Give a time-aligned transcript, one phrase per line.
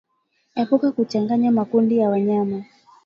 [0.55, 2.59] Epuka kuchanganya makundi ya wanyama